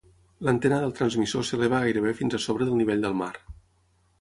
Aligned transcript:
L'antena 0.45 0.79
del 0.83 0.95
transmissor 0.99 1.45
s'eleva 1.49 1.81
gairebé 1.83 2.15
fins 2.23 2.39
a 2.39 2.41
sobre 2.47 2.69
del 2.71 2.81
nivell 2.81 3.07
del 3.07 3.17
mar. 3.21 3.33